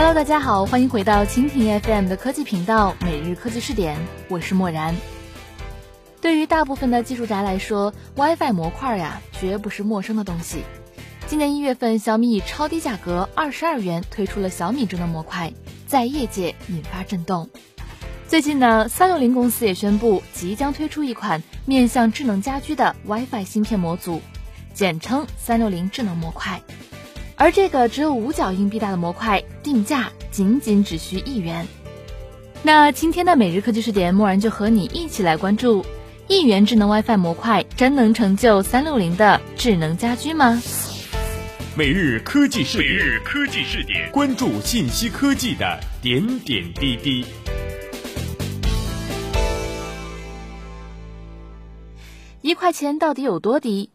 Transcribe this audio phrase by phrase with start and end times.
[0.00, 3.98] Hello，大家好，欢迎回到蜻蜓 FM 的科技频道，每日科技视点，
[4.28, 4.94] 我是漠然。
[6.20, 10.62] 对于大部分的技术宅来说，WiFi 模块呀，绝不是陌生的东西。
[11.26, 15.52] 今年一月份，小米以超低价格二十二元推出了小米智能模块，
[15.88, 17.50] 在业界引发震动。
[18.28, 24.22] 最近呢，三六零公司也宣布即将推出一款面向智能家居的 WiFi 芯片模组，
[24.72, 26.62] 简称三六零智能模块。
[27.40, 31.68] 而这个只有五角硬币大的模块，定价仅仅只需一元。
[32.64, 35.86] 那今天的每日科技视点，默然就和你一起来关注：
[36.26, 40.60] 一元智能 WiFi 模块真能成就三六零的智能家居吗？
[41.76, 47.24] 每日科技视点，每日科技视点，关注信息科技的点点滴滴。
[52.40, 53.90] 一块钱到底有多低？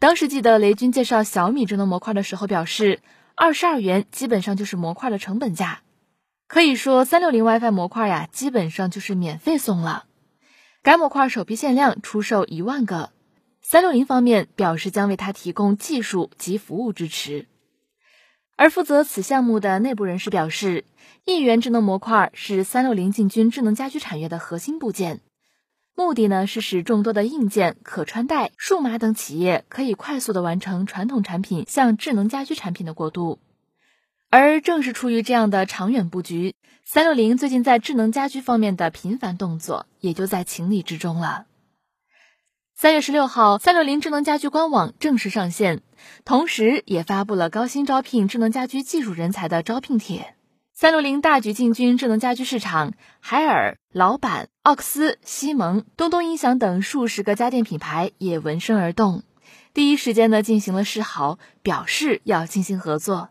[0.00, 3.00] 当时记得雷军介绍小米智能模块的时候表示，
[3.34, 5.82] 二十二元基本上就是模块的成本价，
[6.48, 10.06] 可以说三六零 WiFi 模块呀，基本上就是免费送了。
[10.82, 13.10] 该模块首批限量出售一万个，
[13.60, 17.46] 三六零方面表示将为它提供技术及服务支持。
[18.56, 20.86] 而负责此项目的内部人士表示，
[21.26, 25.20] 一元智能模块是三六零进军智能家居产业的核心部件。
[26.00, 33.38] 目的呢是使众多的硬件、可穿戴、数码等企业可以快速的完成传统产品向智能家居产品的过渡，
[34.28, 41.46] 而正是出于这样的长远布局，三六零最近在智能家居方面的频繁动作也就在情理之中了。
[42.74, 45.82] 三月十六号，三六零智能家居官网正式上线，
[46.24, 50.34] 同时也发布了高薪招聘智能家居技术人才的招聘帖。
[50.80, 59.22] 三六零大举进军智能家居市场，海尔、老板、奥克斯、西蒙、东东音响等数十个家电品牌也闻声而动，
[59.74, 63.28] 第一时间呢进行了示好，表示要进行合作。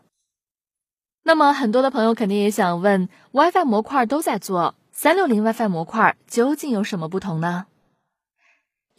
[1.24, 7.66] 那么很多的朋友肯定也想问，WiFi 模块都在做，三六零 WiFi 模块究竟有什么不同呢？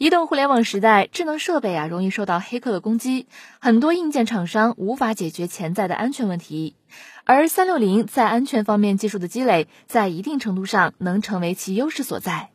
[0.02, 3.28] 移动互联网时代，智能设备啊容易受到黑客的攻击，
[3.60, 6.74] 很多硬件厂商无法解决潜在的安全问题。
[7.22, 12.50] 而三六零在安全方面技术的积累，在一定程度上能成为其优势所在。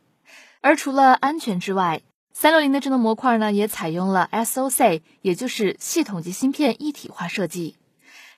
[0.60, 2.02] 而除了安全之外，
[2.34, 7.78] 三六零的智能模块呢也采用了 SOC，也就是系统及芯片一体化设计。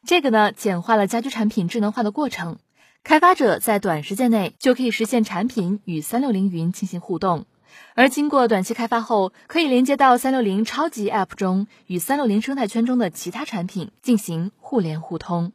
[0.06, 2.59] 这个呢简化了家居产品智能化的过程，
[3.03, 7.48] 开发者在短时间内就可以实现产品与三六零云进行互动。
[7.96, 15.52] 而经过短期开发后，可以连接到三六零超级 App 中，与三六零生态圈中的其他产品进行互联互通。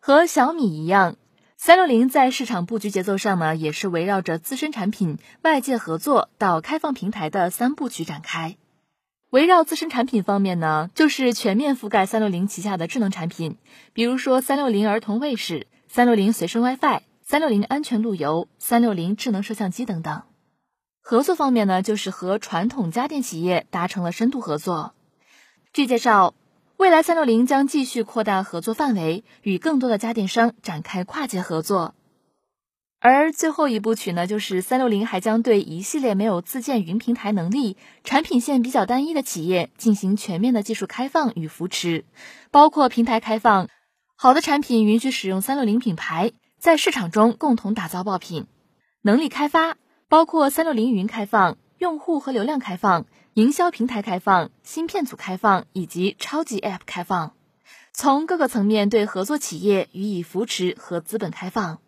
[0.00, 1.16] 和小米一样，
[1.56, 8.56] 三六零在市场布局节奏上呢，也是围绕着自身产品、外界合作到开放平台的三部曲展开。
[9.30, 13.58] 围绕自身产品方面呢，就是全面覆盖三六零旗下的智能产品，
[13.92, 20.22] 比如说三六零儿童卫士、三六零随身 WiFi、三六零安全路由、三六零智能摄像机等等。
[21.10, 24.92] 合作方面呢，就是和传统家电企业达成了深度合作。
[25.72, 26.34] 据介绍，
[26.76, 31.94] 未来三六零将继续扩大合作范围，与更多的家电商展开跨界合作。
[33.00, 42.04] 而最后一部曲呢，就是三六零还将对一系列没有自建云平台能力、产品线比较单一的企业进行全面的技术开放与扶持，
[42.50, 43.70] 包括平台开放，
[44.14, 48.46] 好的产品允许使用三六零品牌，在市场中共同打造爆品，
[49.00, 49.78] 能力开发。
[50.08, 53.04] 包括三六零云开放、用户和流量开放、
[53.34, 57.34] 营销平台开放、芯片组开放以及超级 App 开放，
[57.92, 61.78] 从各个层面对合作企业予以扶持和资本开放。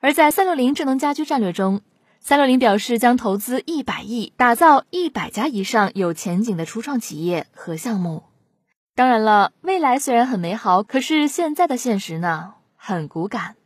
[0.00, 1.80] 而在三六零智能家居战略中，
[2.20, 8.22] 三六零表示将投资一百亿，打造一百家以上有前景的初创企业和项目。
[8.94, 13.56] 当然了，未来虽然很美好，可是现在的现实呢，很骨感。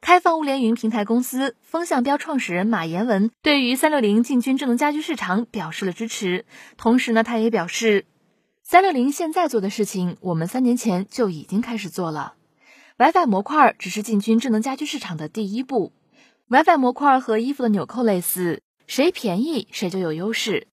[0.00, 6.46] 开放物联云平台公司风向标创始人马延文对于三六零进军智能家居市场表示了支持。
[6.78, 8.06] 同时呢，他也表示，
[8.62, 12.34] 三六零现在做的事情，我们三年前就已经开始做了。
[12.96, 15.92] WiFi 模块只是进军智能家居市场的第一步。
[16.48, 20.66] WiFi 模块和衣服的纽扣类似，谁便宜谁就有优势。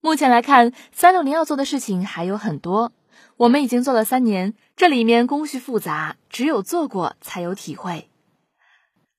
[0.00, 2.92] 目前来看，三六零要做的事情还有很多。
[3.36, 8.08] 我们已经做了三年，这里面工序复杂，只有做过才有体会。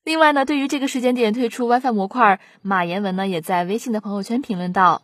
[0.02, 5.02] 另外呢，对于这个时间点推出 WiFi 模块，马岩文呢也在微信的朋友圈评论道：“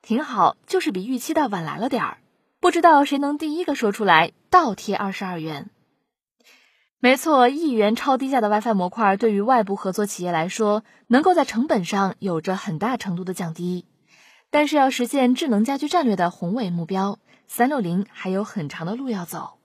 [0.00, 2.18] 挺好，就是比预期的晚来了点儿。
[2.58, 5.68] 不知道谁能第一个说出来，倒贴二十二元。”
[7.00, 13.84] 没错，一元超低价的 WiFi 模块，对于外部合作企业来说，能够在成本上有着很大程度的降低。
[14.50, 19.59] 但是要实现智能家居战略的宏伟目标，三六零还有很长的路要走。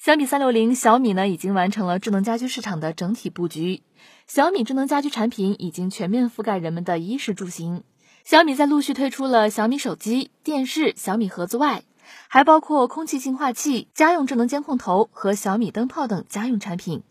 [0.00, 3.82] 小米三六零，小米呢已经完成了智能家居市场的整体布局。
[4.28, 7.82] 小米智能家居产品已经全面覆盖人们的衣食住行。
[8.22, 11.82] 小米在陆续推出了小米手机、电视、小米盒子外，
[12.28, 17.02] 还包括空气净化器、家用智能监控头和小米灯泡等家用产品。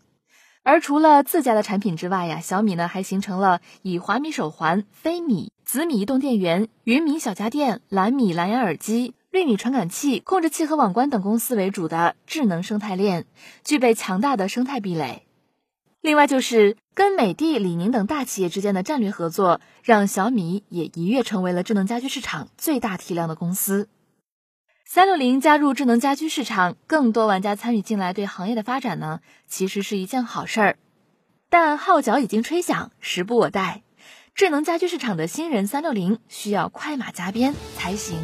[0.62, 9.12] 而除了自家的产品之外呀，小米呢还形成了以华米手环、飞米、紫米移动电源、云米小家电、蓝米蓝牙耳机。
[9.30, 13.26] 绿米传感器、控制器和网关等公司为主的智能生态链，
[13.62, 15.26] 具备强大的生态壁垒。
[16.00, 23.88] 另外，就是跟美的、李宁等大企业之间的战略合作，让小米也一跃成为了智能家居市场最大体量的公司。
[24.86, 30.78] 三六零加入智能家居市场，更多玩家参与进来，对行业的发展呢，其实是一件好事儿。
[31.50, 33.82] 但号角已经吹响，时不我待，
[34.34, 38.16] 智能家居市场的新人三六零需要快马加鞭才行。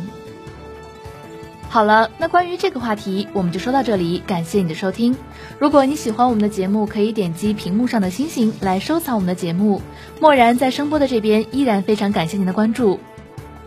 [1.75, 4.23] 好了，那关于这个话题，我们就说到这里。
[4.25, 5.17] 感谢你的收听。
[5.59, 9.83] 如果你喜欢我们的节目，可以点击屏幕上的星星来收藏我们的节目。
[10.21, 13.01] 漠然在声波的这边依然非常感谢您的关注。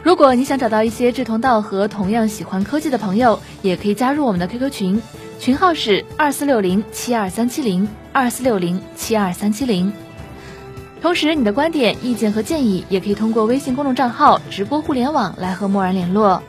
[0.03, 5.01] 如果你想找到一些志同道合、同样喜欢科技的朋友，也可以加入我们的 QQ 群，
[5.37, 9.91] 群号是二四六零七二三七零二四六零七二三七零。
[11.01, 16.41] 同时，你的观点、意见和建议也可以通过微信公众账号“直播互联网”来和漠然联络。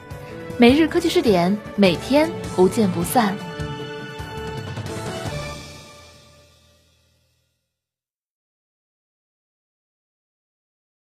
[0.60, 3.32] 每日科技试点，每天不见不散。